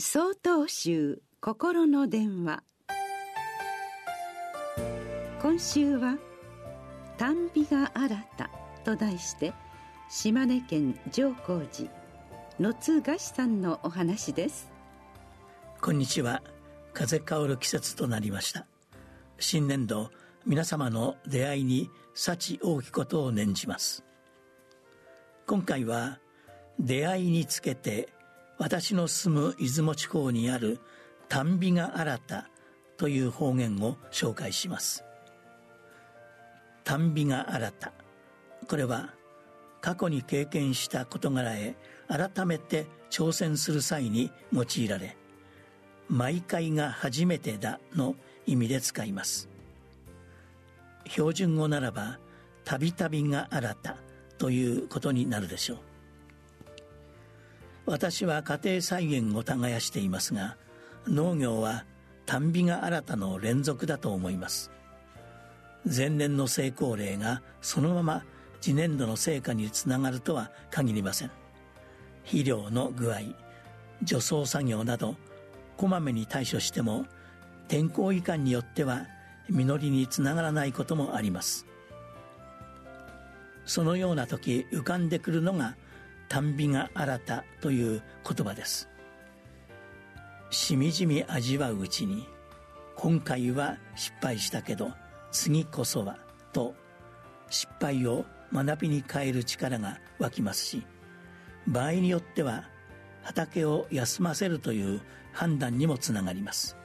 [0.00, 2.62] 総統集心の電話。
[5.42, 6.16] 今週は
[7.18, 8.48] 「短美が新た」
[8.86, 9.52] と題して
[10.08, 11.90] 島根県上皇寺
[12.60, 14.70] 野津菓子さんのお話です。
[15.80, 16.44] こんにちは。
[16.94, 18.68] 風薫る季節となりました。
[19.40, 20.12] 新年度
[20.46, 24.04] 皆様の出会いに幸多きことを念じます。
[25.48, 26.20] 今回は
[26.78, 28.16] 出会いにつけて
[28.58, 30.80] 私の住む出雲地方にある
[31.28, 32.50] 短美が新た
[32.96, 35.04] という方言を紹介します。
[36.84, 37.92] 短美が新た。
[38.66, 39.14] これは
[39.80, 41.76] 過去に経験した事柄へ
[42.08, 45.16] 改めて挑戦する際に用いられ
[46.08, 49.48] 毎回が初めてだの意味で使います。
[51.06, 52.18] 標準語ならば
[52.64, 53.96] たびたびが新た
[54.38, 55.78] ということになるでしょう。
[57.88, 60.56] 私は家庭菜園を耕していますが
[61.06, 61.86] 農業は
[62.26, 64.70] 短美が新たの連続だと思います。
[65.84, 68.24] 前年の成功例がそのまま
[68.60, 71.30] 次年度の成果につながるとは限りません。
[72.24, 73.20] 肥料の具合
[74.02, 75.16] 除草作業など
[75.78, 77.06] こまめに対処しても
[77.68, 79.06] 天候いかんによっては
[79.48, 81.64] 実りにつながらないこともあります。
[83.64, 85.76] そのような時浮かんでくるのが
[86.28, 88.88] 短美が新たという言葉です。
[90.50, 92.26] しみじみ味わううちに
[92.96, 94.92] 今回は失敗したけど
[95.30, 96.18] 次こそは
[96.52, 96.74] と
[97.50, 100.86] 失敗を学びに変える力が湧きますし
[101.66, 102.64] 場合によっては
[103.22, 106.76] 畑を休ませるという判断にもつながります。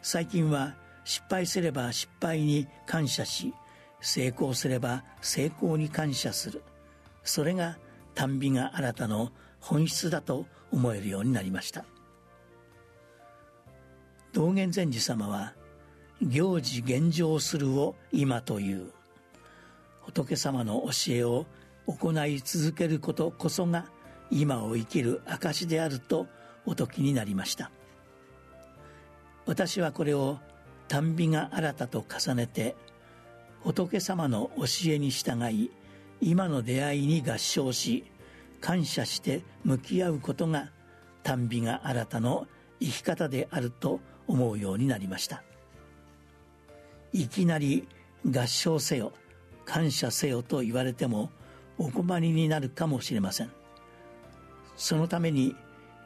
[0.00, 3.52] 最近は失敗すれば失敗に感謝し
[4.00, 6.62] 成功すれば成功に感謝する。
[7.24, 7.78] それが
[8.18, 9.30] 短美が新たの
[9.60, 11.84] 本質だと思えるようになりました。
[14.32, 15.54] 道元禅師様は
[16.20, 18.90] 「行事現状するを今という」
[20.02, 21.46] 仏様の教えを
[21.86, 23.86] 行い続けることこそが
[24.32, 26.26] 今を生きる証であると
[26.66, 27.70] お説きになりました。
[29.46, 30.40] 私はこれを
[30.88, 32.74] 短美が新たと重ねて
[33.60, 35.70] 仏様の教えに従い
[36.20, 38.04] 今の出会いに合唱し
[38.60, 40.70] 感謝して向き合うことが
[41.22, 42.46] 短美が新たの
[42.80, 45.42] 生き方であると思うようになりました。
[47.12, 47.88] いきなり
[48.26, 49.12] 合唱せよ
[49.64, 51.30] 感謝せよと言われても
[51.78, 53.50] お困りになるかもしれません。
[54.76, 55.56] そのために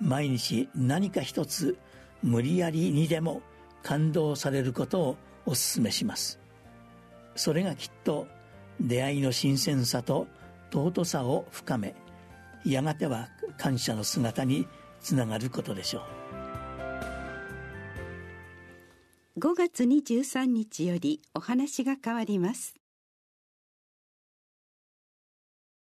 [0.00, 1.76] 毎日何か一つ
[2.22, 3.42] 無理やりにでも
[3.82, 5.16] 感動されることを
[5.46, 6.38] お勧めします。
[7.34, 8.26] それがきっと
[8.80, 10.26] 出会いの新鮮さと
[10.72, 11.94] 尊さを深め
[12.64, 13.28] やがては
[13.58, 14.66] 感謝の姿に
[15.00, 16.02] つながることでしょう。
[19.38, 22.79] 5月23日よりお話が変わります。